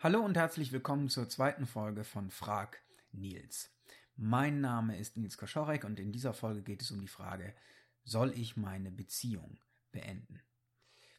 [0.00, 3.72] Hallo und herzlich willkommen zur zweiten Folge von Frag Nils.
[4.14, 7.52] Mein Name ist Nils Koschorek und in dieser Folge geht es um die Frage,
[8.04, 9.58] soll ich meine Beziehung
[9.90, 10.40] beenden?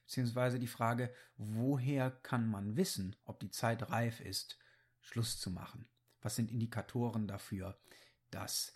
[0.06, 4.58] Beziehungsweise die Frage, woher kann man wissen, ob die Zeit reif ist,
[5.02, 5.90] Schluss zu machen?
[6.22, 7.78] Was sind Indikatoren dafür,
[8.32, 8.72] dass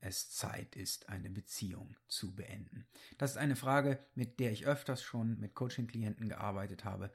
[0.00, 2.86] es Zeit ist, eine Beziehung zu beenden?
[3.18, 7.12] Das ist eine Frage, mit der ich öfters schon mit Coaching-Klienten gearbeitet habe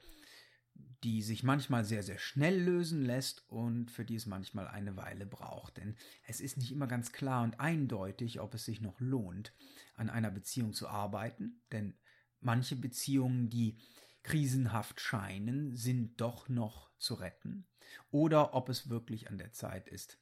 [0.74, 5.26] die sich manchmal sehr, sehr schnell lösen lässt und für die es manchmal eine Weile
[5.26, 5.76] braucht.
[5.76, 5.96] Denn
[6.26, 9.52] es ist nicht immer ganz klar und eindeutig, ob es sich noch lohnt,
[9.94, 11.62] an einer Beziehung zu arbeiten.
[11.72, 11.94] Denn
[12.40, 13.78] manche Beziehungen, die
[14.22, 17.66] krisenhaft scheinen, sind doch noch zu retten.
[18.10, 20.18] Oder ob es wirklich an der Zeit ist,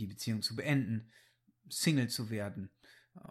[0.00, 1.12] die Beziehung zu beenden,
[1.68, 2.70] Single zu werden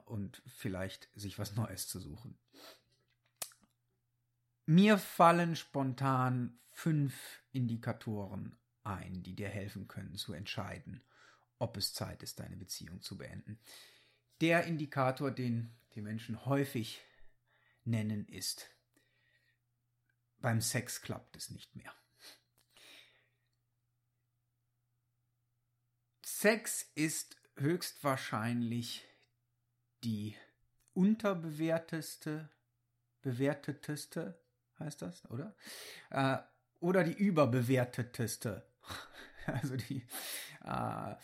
[0.06, 2.38] und vielleicht sich was Neues zu suchen.
[4.66, 11.04] Mir fallen spontan fünf Indikatoren ein, die dir helfen können zu entscheiden,
[11.60, 13.60] ob es Zeit ist, deine Beziehung zu beenden.
[14.42, 17.02] Der Indikator, den die Menschen häufig
[17.84, 18.70] nennen, ist,
[20.40, 21.94] beim Sex klappt es nicht mehr.
[26.22, 29.06] Sex ist höchstwahrscheinlich
[30.04, 30.36] die
[30.94, 32.50] unterbewerteste,
[33.22, 34.43] bewerteteste
[34.80, 35.56] heißt das, oder?
[36.10, 36.38] Äh,
[36.80, 38.68] oder die überbewerteteste,
[39.46, 40.06] also die,
[40.64, 41.16] äh,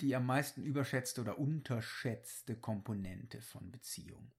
[0.00, 4.32] die am meisten überschätzte oder unterschätzte Komponente von Beziehung.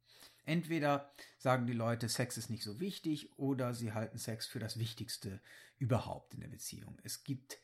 [0.46, 4.80] Entweder sagen die Leute, Sex ist nicht so wichtig, oder sie halten Sex für das
[4.80, 5.42] Wichtigste
[5.78, 6.98] überhaupt in der Beziehung.
[7.04, 7.60] Es gibt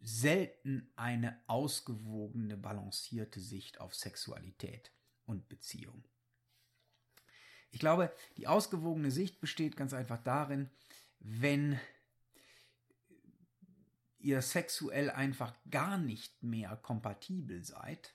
[0.00, 4.90] selten eine ausgewogene, balancierte Sicht auf Sexualität
[5.26, 6.04] und Beziehung.
[7.74, 10.70] Ich glaube, die ausgewogene Sicht besteht ganz einfach darin,
[11.18, 11.80] wenn
[14.20, 18.14] ihr sexuell einfach gar nicht mehr kompatibel seid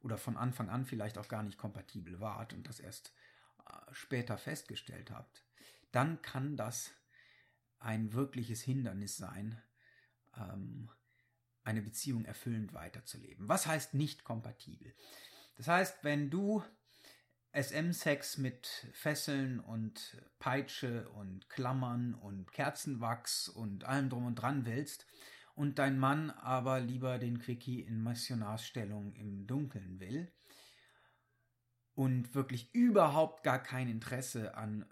[0.00, 3.12] oder von Anfang an vielleicht auch gar nicht kompatibel wart und das erst
[3.66, 5.44] äh, später festgestellt habt,
[5.92, 6.90] dann kann das
[7.80, 9.62] ein wirkliches Hindernis sein,
[10.38, 10.90] ähm,
[11.64, 13.46] eine Beziehung erfüllend weiterzuleben.
[13.46, 14.94] Was heißt nicht kompatibel?
[15.58, 16.64] Das heißt, wenn du
[17.52, 25.06] SM-Sex mit Fesseln und Peitsche und Klammern und Kerzenwachs und allem drum und dran willst
[25.56, 30.32] und dein Mann aber lieber den Quickie in Missionarsstellung im Dunkeln will
[31.94, 34.86] und wirklich überhaupt gar kein Interesse an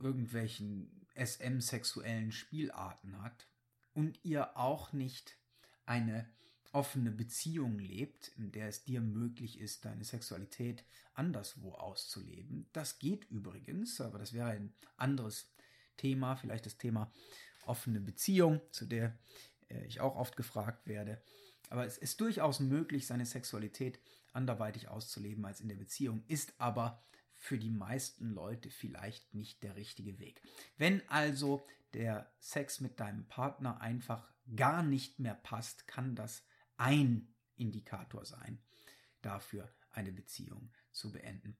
[0.00, 3.48] irgendwelchen SM-sexuellen Spielarten hat
[3.92, 5.36] und ihr auch nicht
[5.84, 6.28] eine
[6.72, 12.68] offene Beziehung lebt, in der es dir möglich ist, deine Sexualität anderswo auszuleben.
[12.72, 15.50] Das geht übrigens, aber das wäre ein anderes
[15.96, 17.12] Thema, vielleicht das Thema
[17.66, 19.18] offene Beziehung, zu der
[19.68, 21.20] äh, ich auch oft gefragt werde.
[21.68, 24.00] Aber es ist durchaus möglich, seine Sexualität
[24.32, 27.02] anderweitig auszuleben als in der Beziehung, ist aber
[27.36, 30.42] für die meisten Leute vielleicht nicht der richtige Weg.
[30.76, 36.44] Wenn also der Sex mit deinem Partner einfach gar nicht mehr passt, kann das
[36.80, 38.58] ein Indikator sein
[39.20, 41.58] dafür, eine Beziehung zu beenden.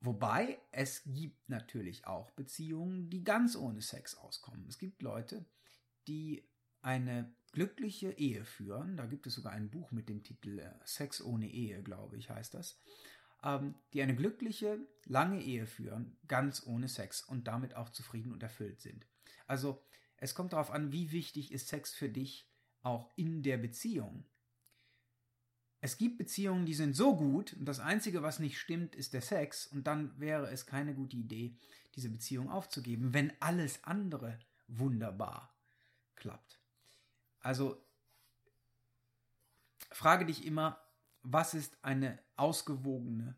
[0.00, 4.66] Wobei es gibt natürlich auch Beziehungen, die ganz ohne Sex auskommen.
[4.68, 5.46] Es gibt Leute,
[6.06, 6.46] die
[6.82, 8.98] eine glückliche Ehe führen.
[8.98, 12.28] Da gibt es sogar ein Buch mit dem Titel äh, Sex ohne Ehe, glaube ich,
[12.28, 12.78] heißt das.
[13.42, 18.42] Ähm, die eine glückliche, lange Ehe führen, ganz ohne Sex und damit auch zufrieden und
[18.42, 19.06] erfüllt sind.
[19.46, 19.82] Also
[20.18, 22.46] es kommt darauf an, wie wichtig ist Sex für dich
[22.86, 24.24] auch in der Beziehung.
[25.80, 29.22] Es gibt Beziehungen, die sind so gut und das Einzige, was nicht stimmt, ist der
[29.22, 31.56] Sex und dann wäre es keine gute Idee,
[31.96, 34.38] diese Beziehung aufzugeben, wenn alles andere
[34.68, 35.54] wunderbar
[36.14, 36.60] klappt.
[37.40, 37.84] Also
[39.90, 40.80] frage dich immer,
[41.22, 43.36] was ist eine ausgewogene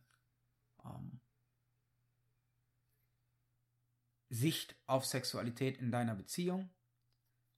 [0.85, 1.21] ähm,
[4.29, 6.71] Sicht auf Sexualität in deiner Beziehung,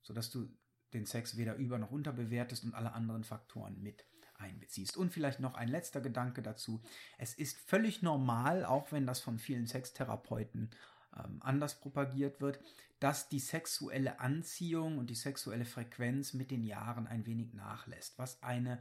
[0.02, 0.48] sodass du
[0.92, 4.04] den Sex weder über noch unterbewertest und alle anderen Faktoren mit
[4.36, 4.96] einbeziehst.
[4.96, 6.82] Und vielleicht noch ein letzter Gedanke dazu.
[7.18, 10.70] Es ist völlig normal, auch wenn das von vielen Sextherapeuten
[11.16, 12.60] ähm, anders propagiert wird,
[12.98, 18.42] dass die sexuelle Anziehung und die sexuelle Frequenz mit den Jahren ein wenig nachlässt, was
[18.42, 18.78] eine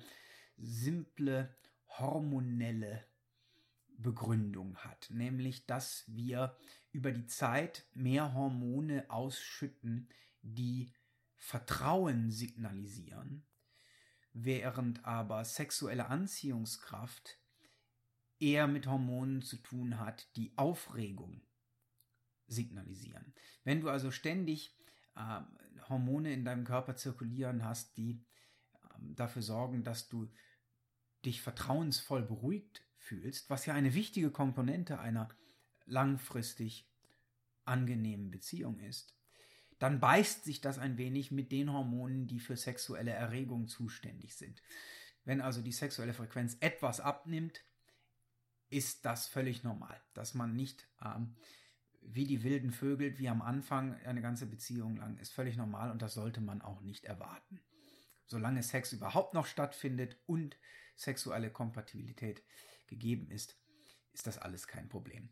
[0.58, 1.56] simple
[1.88, 3.04] hormonelle
[3.98, 6.56] Begründung hat, nämlich dass wir
[6.92, 10.08] über die Zeit mehr Hormone ausschütten,
[10.42, 10.94] die
[11.40, 13.48] Vertrauen signalisieren,
[14.34, 17.40] während aber sexuelle Anziehungskraft
[18.40, 21.42] eher mit Hormonen zu tun hat, die Aufregung
[22.48, 23.34] signalisieren.
[23.64, 24.76] Wenn du also ständig
[25.16, 25.42] äh,
[25.88, 28.26] Hormone in deinem Körper zirkulieren hast, die
[28.74, 30.30] äh, dafür sorgen, dass du
[31.26, 35.30] dich vertrauensvoll beruhigt fühlst, was ja eine wichtige Komponente einer
[35.86, 36.90] langfristig
[37.66, 39.19] angenehmen Beziehung ist,
[39.80, 44.62] dann beißt sich das ein wenig mit den Hormonen, die für sexuelle Erregung zuständig sind.
[45.26, 47.64] Wenn also die sexuelle Frequenz etwas abnimmt,
[48.70, 51.36] ist das völlig normal, dass man nicht ähm,
[52.02, 56.02] wie die wilden Vögel wie am Anfang eine ganze Beziehung lang ist völlig normal und
[56.02, 57.62] das sollte man auch nicht erwarten.
[58.26, 60.58] Solange Sex überhaupt noch stattfindet und
[60.96, 62.44] sexuelle Kompatibilität
[62.88, 63.58] gegeben ist,
[64.14, 65.30] ist das alles kein Problem.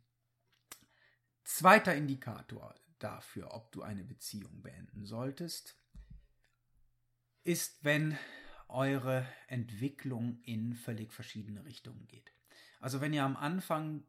[1.44, 5.78] Zweiter Indikator dafür, ob du eine Beziehung beenden solltest,
[7.44, 8.18] ist, wenn
[8.68, 12.34] eure Entwicklung in völlig verschiedene Richtungen geht.
[12.80, 14.04] Also wenn ihr am Anfang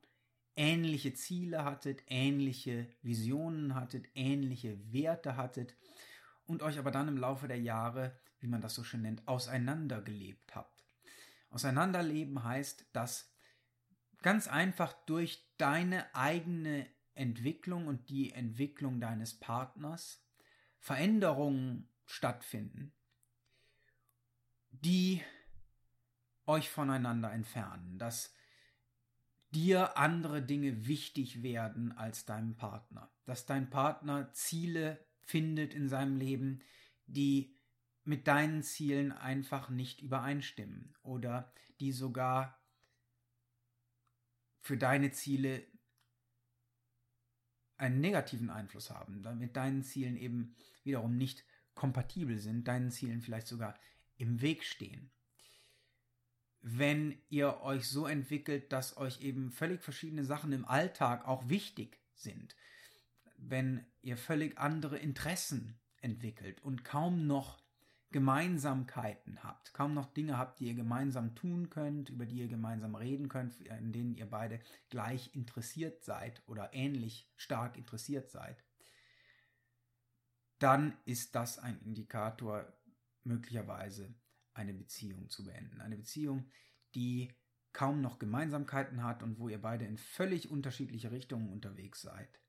[0.56, 5.76] ähnliche Ziele hattet, ähnliche Visionen hattet, ähnliche Werte hattet
[6.46, 10.56] und euch aber dann im Laufe der Jahre, wie man das so schön nennt, auseinandergelebt
[10.56, 10.84] habt.
[11.50, 13.32] Auseinanderleben heißt, dass
[14.22, 16.86] ganz einfach durch deine eigene
[17.18, 20.24] Entwicklung und die Entwicklung deines Partners
[20.78, 22.92] Veränderungen stattfinden,
[24.70, 25.22] die
[26.46, 28.34] euch voneinander entfernen, dass
[29.50, 36.16] dir andere Dinge wichtig werden als deinem Partner, dass dein Partner Ziele findet in seinem
[36.16, 36.62] Leben,
[37.06, 37.58] die
[38.04, 42.58] mit deinen Zielen einfach nicht übereinstimmen oder die sogar
[44.60, 45.66] für deine Ziele
[47.78, 50.54] einen negativen Einfluss haben, damit deinen Zielen eben
[50.84, 51.44] wiederum nicht
[51.74, 53.78] kompatibel sind, deinen Zielen vielleicht sogar
[54.16, 55.10] im Weg stehen
[56.60, 62.00] wenn ihr euch so entwickelt, dass euch eben völlig verschiedene Sachen im Alltag auch wichtig
[62.14, 62.56] sind.
[63.36, 67.62] Wenn ihr völlig andere Interessen entwickelt und kaum noch
[68.10, 72.94] Gemeinsamkeiten habt, kaum noch Dinge habt, die ihr gemeinsam tun könnt, über die ihr gemeinsam
[72.94, 78.64] reden könnt, in denen ihr beide gleich interessiert seid oder ähnlich stark interessiert seid,
[80.58, 82.72] dann ist das ein Indikator
[83.24, 84.14] möglicherweise
[84.54, 85.80] eine Beziehung zu beenden.
[85.80, 86.50] Eine Beziehung,
[86.94, 87.34] die
[87.72, 92.40] kaum noch Gemeinsamkeiten hat und wo ihr beide in völlig unterschiedliche Richtungen unterwegs seid,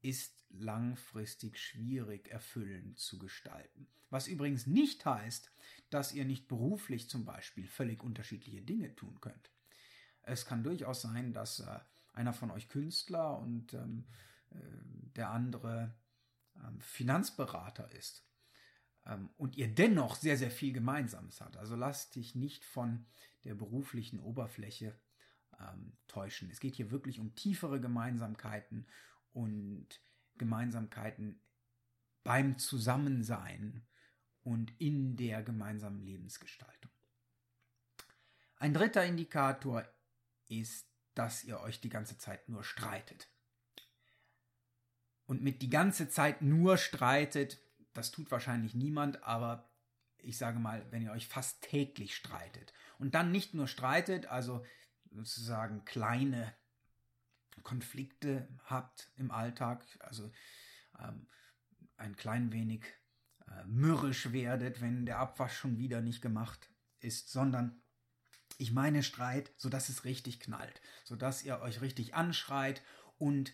[0.00, 3.86] ist langfristig schwierig erfüllend zu gestalten.
[4.10, 5.50] Was übrigens nicht heißt,
[5.88, 9.50] dass ihr nicht beruflich zum Beispiel völlig unterschiedliche Dinge tun könnt.
[10.22, 11.78] Es kann durchaus sein, dass äh,
[12.12, 14.04] einer von euch Künstler und ähm,
[14.50, 14.58] äh,
[15.16, 15.94] der andere
[16.56, 18.26] ähm, Finanzberater ist
[19.06, 21.56] ähm, und ihr dennoch sehr, sehr viel Gemeinsames habt.
[21.56, 23.06] Also lasst dich nicht von
[23.44, 24.94] der beruflichen Oberfläche
[25.58, 26.50] ähm, täuschen.
[26.50, 28.86] Es geht hier wirklich um tiefere Gemeinsamkeiten
[29.32, 29.88] und
[30.36, 31.40] Gemeinsamkeiten
[32.24, 33.86] beim Zusammensein
[34.42, 36.90] und in der gemeinsamen Lebensgestaltung.
[38.56, 39.84] Ein dritter Indikator
[40.48, 43.28] ist, dass ihr euch die ganze Zeit nur streitet.
[45.26, 47.58] Und mit die ganze Zeit nur streitet
[47.94, 49.70] das tut wahrscheinlich niemand, aber
[50.18, 54.64] ich sage mal, wenn ihr euch fast täglich streitet und dann nicht nur streitet, also
[55.10, 56.54] sozusagen kleine
[57.62, 60.30] Konflikte habt im Alltag, also
[60.98, 61.28] ähm,
[61.96, 62.84] ein klein wenig
[63.46, 67.82] äh, mürrisch werdet, wenn der Abwasch schon wieder nicht gemacht ist, sondern
[68.58, 72.82] ich meine Streit, sodass es richtig knallt, sodass ihr euch richtig anschreit
[73.18, 73.52] und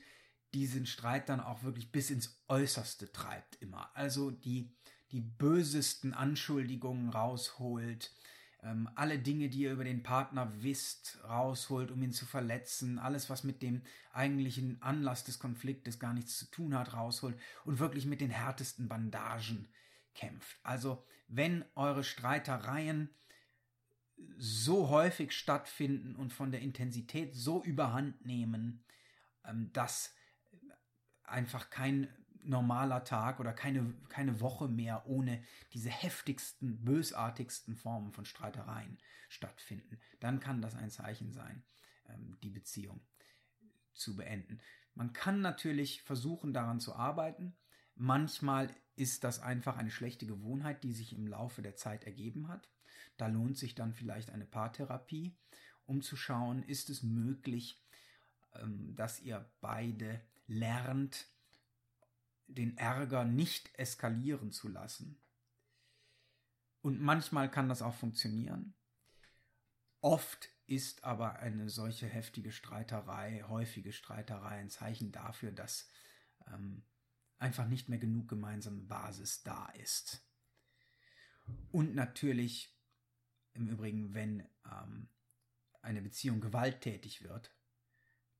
[0.55, 3.95] diesen Streit dann auch wirklich bis ins Äußerste treibt immer.
[3.95, 4.75] Also die,
[5.11, 8.12] die bösesten Anschuldigungen rausholt,
[8.62, 13.31] ähm, alle Dinge, die ihr über den Partner wisst, rausholt, um ihn zu verletzen, alles,
[13.31, 18.07] was mit dem eigentlichen Anlass des Konfliktes gar nichts zu tun hat, rausholt und wirklich
[18.07, 19.69] mit den härtesten Bandagen
[20.15, 20.59] kämpft.
[20.62, 23.11] Also wenn eure Streitereien
[24.37, 28.85] so häufig stattfinden und von der Intensität so überhand nehmen,
[29.45, 30.15] ähm, dass
[31.23, 32.09] einfach kein
[32.49, 39.99] normaler Tag oder keine, keine Woche mehr ohne diese heftigsten, bösartigsten Formen von Streitereien stattfinden.
[40.21, 41.62] Dann kann das ein Zeichen sein,
[42.09, 43.00] ähm, die Beziehung
[43.93, 44.61] zu beenden.
[44.95, 47.57] Man kann natürlich versuchen, daran zu arbeiten.
[47.95, 52.69] Manchmal ist das einfach eine schlechte Gewohnheit, die sich im Laufe der Zeit ergeben hat.
[53.17, 55.37] Da lohnt sich dann vielleicht eine Paartherapie,
[55.87, 57.83] um zu schauen, ist es möglich,
[58.55, 61.26] ähm, dass ihr beide lernt,
[62.49, 65.21] den Ärger nicht eskalieren zu lassen.
[66.81, 68.75] Und manchmal kann das auch funktionieren.
[70.00, 75.88] Oft ist aber eine solche heftige Streiterei, häufige Streiterei ein Zeichen dafür, dass
[76.47, 76.85] ähm,
[77.38, 80.25] einfach nicht mehr genug gemeinsame Basis da ist.
[81.73, 82.76] Und natürlich,
[83.55, 85.09] im Übrigen, wenn ähm,
[85.81, 87.55] eine Beziehung gewalttätig wird,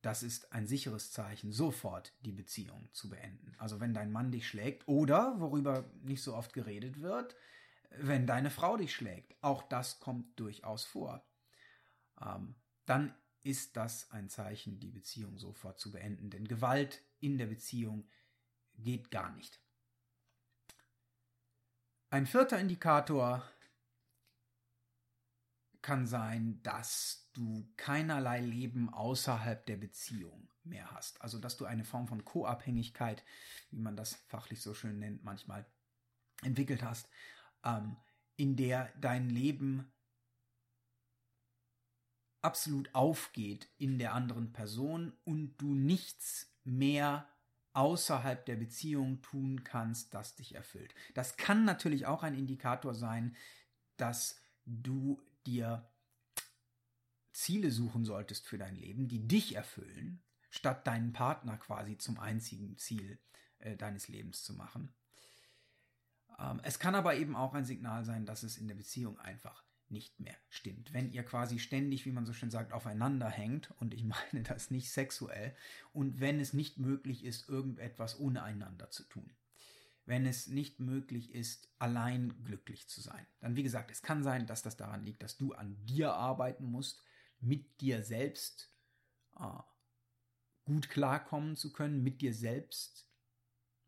[0.09, 3.55] das ist ein sicheres Zeichen, sofort die Beziehung zu beenden.
[3.59, 7.37] Also wenn dein Mann dich schlägt oder, worüber nicht so oft geredet wird,
[7.91, 11.23] wenn deine Frau dich schlägt, auch das kommt durchaus vor,
[12.23, 12.55] ähm,
[12.87, 16.31] dann ist das ein Zeichen, die Beziehung sofort zu beenden.
[16.31, 18.09] Denn Gewalt in der Beziehung
[18.77, 19.61] geht gar nicht.
[22.09, 23.47] Ein vierter Indikator
[25.83, 31.21] kann sein, dass du keinerlei Leben außerhalb der Beziehung mehr hast.
[31.23, 33.25] Also dass du eine Form von Co-Abhängigkeit,
[33.71, 35.67] wie man das fachlich so schön nennt, manchmal
[36.43, 37.09] entwickelt hast,
[37.65, 37.97] ähm,
[38.37, 39.91] in der dein Leben
[42.41, 47.29] absolut aufgeht in der anderen Person und du nichts mehr
[47.73, 50.95] außerhalb der Beziehung tun kannst, das dich erfüllt.
[51.15, 53.37] Das kann natürlich auch ein Indikator sein,
[53.97, 55.90] dass du dir
[57.33, 62.76] Ziele suchen solltest für dein Leben, die dich erfüllen, statt deinen Partner quasi zum einzigen
[62.78, 63.18] Ziel
[63.59, 64.92] äh, deines Lebens zu machen.
[66.38, 69.64] Ähm, es kann aber eben auch ein Signal sein, dass es in der Beziehung einfach
[69.88, 70.92] nicht mehr stimmt.
[70.92, 74.71] Wenn ihr quasi ständig, wie man so schön sagt, aufeinander hängt, und ich meine das
[74.71, 75.54] nicht sexuell,
[75.92, 79.30] und wenn es nicht möglich ist, irgendetwas ohne einander zu tun
[80.09, 83.27] wenn es nicht möglich ist, allein glücklich zu sein.
[83.41, 86.65] Dann, wie gesagt, es kann sein, dass das daran liegt, dass du an dir arbeiten
[86.65, 87.05] musst,
[87.41, 88.75] mit dir selbst
[89.38, 89.61] äh,
[90.65, 93.07] gut klarkommen zu können, mit dir selbst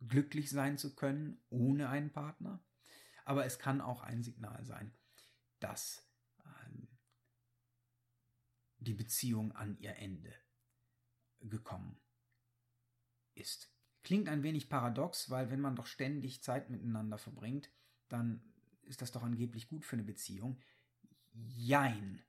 [0.06, 2.62] glücklich sein zu können, ohne einen Partner.
[3.24, 4.92] Aber es kann auch ein Signal sein,
[5.58, 6.06] dass
[6.44, 6.86] ähm,
[8.76, 10.34] die Beziehung an ihr Ende
[11.40, 11.98] gekommen
[13.32, 13.72] ist.
[14.02, 17.70] Klingt ein wenig paradox, weil wenn man doch ständig Zeit miteinander verbringt,
[18.08, 18.42] dann
[18.82, 20.58] ist das doch angeblich gut für eine Beziehung.
[21.32, 22.22] Jein.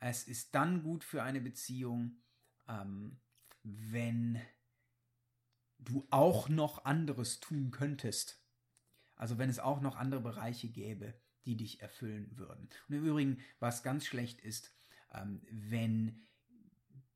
[0.00, 2.16] Es ist dann gut für eine Beziehung,
[2.68, 3.20] ähm,
[3.62, 4.40] wenn
[5.78, 8.42] du auch noch anderes tun könntest.
[9.14, 12.68] Also wenn es auch noch andere Bereiche gäbe, die dich erfüllen würden.
[12.88, 14.74] Und im Übrigen, was ganz schlecht ist,
[15.12, 16.26] ähm, wenn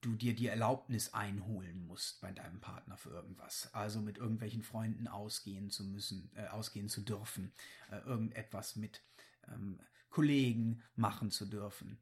[0.04, 3.70] du dir die Erlaubnis einholen musst bei deinem Partner für irgendwas.
[3.73, 7.52] Also mit irgendwelchen Freunden ausgehen zu müssen, äh, ausgehen zu dürfen,
[7.90, 9.02] äh, irgendetwas mit
[9.49, 9.80] ähm,
[10.11, 11.99] Kollegen machen zu dürfen.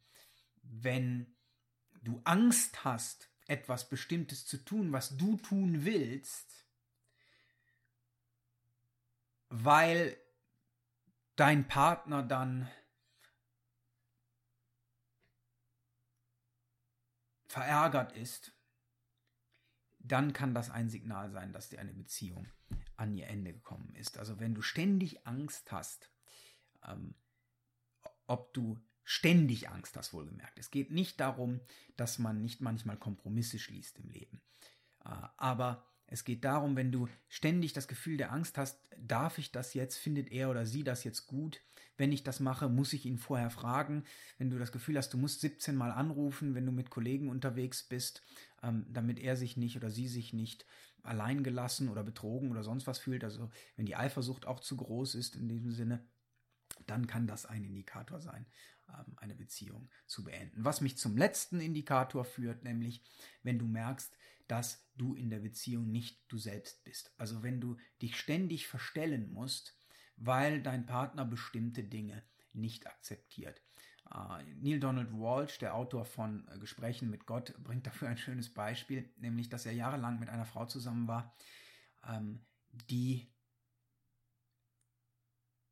[0.63, 1.35] Wenn
[2.03, 6.67] du Angst hast, etwas Bestimmtes zu tun, was du tun willst,
[9.49, 10.17] weil
[11.37, 12.69] dein Partner dann
[17.53, 18.57] verärgert ist,
[19.99, 22.49] dann kann das ein Signal sein, dass dir eine Beziehung
[22.97, 24.19] an ihr Ende gekommen ist.
[24.19, 26.11] Also wenn du ständig Angst hast,
[26.83, 27.15] ähm,
[28.27, 30.59] ob du ständig Angst hast, wohlgemerkt.
[30.59, 31.61] Es geht nicht darum,
[31.99, 34.41] dass man nicht manchmal Kompromisse schließt im Leben.
[35.05, 39.51] Äh, aber es geht darum, wenn du ständig das Gefühl der Angst hast, darf ich
[39.51, 41.61] das jetzt, findet er oder sie das jetzt gut?
[41.97, 44.05] Wenn ich das mache, muss ich ihn vorher fragen.
[44.37, 47.83] Wenn du das Gefühl hast, du musst 17 Mal anrufen, wenn du mit Kollegen unterwegs
[47.83, 48.23] bist,
[48.63, 50.67] ähm, damit er sich nicht oder sie sich nicht
[51.03, 53.25] alleingelassen oder betrogen oder sonst was fühlt.
[53.25, 56.05] Also wenn die Eifersucht auch zu groß ist in diesem Sinne,
[56.87, 58.45] dann kann das ein Indikator sein,
[58.89, 60.65] ähm, eine Beziehung zu beenden.
[60.65, 63.03] Was mich zum letzten Indikator führt, nämlich
[63.43, 64.15] wenn du merkst,
[64.53, 67.15] dass du in der Beziehung nicht du selbst bist.
[67.17, 69.79] Also wenn du dich ständig verstellen musst,
[70.17, 73.63] weil dein Partner bestimmte Dinge nicht akzeptiert.
[74.15, 78.53] Uh, Neil Donald Walsh, der Autor von äh, Gesprächen mit Gott, bringt dafür ein schönes
[78.53, 81.35] Beispiel, nämlich dass er jahrelang mit einer Frau zusammen war,
[82.07, 82.45] ähm,
[82.91, 83.33] die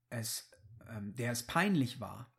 [0.09, 0.51] es,
[0.89, 2.35] ähm, der es peinlich war,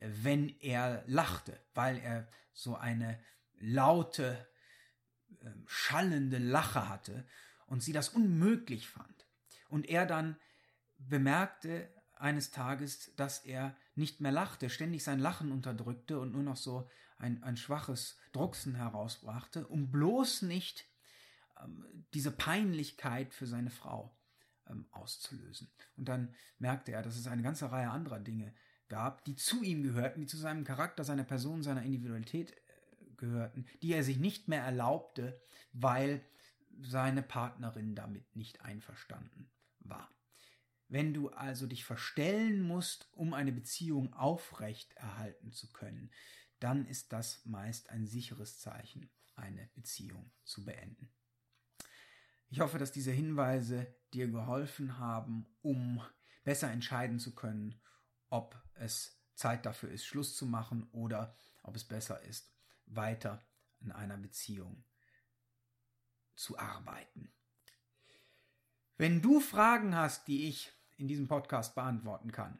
[0.00, 3.22] wenn er lachte, weil er so eine
[3.60, 4.44] laute,
[5.66, 7.26] schallende Lache hatte
[7.66, 9.26] und sie das unmöglich fand.
[9.68, 10.36] Und er dann
[10.98, 16.56] bemerkte eines Tages, dass er nicht mehr lachte, ständig sein Lachen unterdrückte und nur noch
[16.56, 16.88] so
[17.18, 20.86] ein, ein schwaches Drucksen herausbrachte, um bloß nicht
[21.60, 24.16] ähm, diese Peinlichkeit für seine Frau
[24.68, 25.70] ähm, auszulösen.
[25.96, 28.54] Und dann merkte er, dass es eine ganze Reihe anderer Dinge
[28.88, 32.54] gab, die zu ihm gehörten, die zu seinem Charakter, seiner Person, seiner Individualität
[33.16, 35.40] gehörten, die er sich nicht mehr erlaubte,
[35.72, 36.24] weil
[36.80, 40.10] seine Partnerin damit nicht einverstanden war.
[40.88, 46.10] Wenn du also dich verstellen musst, um eine Beziehung aufrecht erhalten zu können,
[46.60, 51.10] dann ist das meist ein sicheres Zeichen, eine Beziehung zu beenden.
[52.48, 56.00] Ich hoffe, dass diese Hinweise dir geholfen haben, um
[56.44, 57.80] besser entscheiden zu können,
[58.28, 62.53] ob es Zeit dafür ist, Schluss zu machen oder ob es besser ist,
[62.86, 63.44] weiter
[63.80, 64.84] in einer Beziehung
[66.34, 67.30] zu arbeiten.
[68.96, 72.58] Wenn du Fragen hast, die ich in diesem Podcast beantworten kann,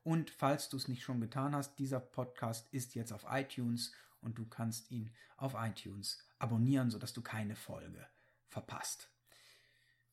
[0.03, 4.39] und falls du es nicht schon getan hast, dieser Podcast ist jetzt auf iTunes und
[4.39, 8.09] du kannst ihn auf iTunes abonnieren, sodass du keine Folge
[8.49, 9.11] verpasst.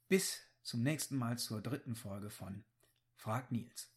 [0.07, 2.63] Bis zum nächsten Mal zur dritten Folge von
[3.17, 3.96] Frag Nils.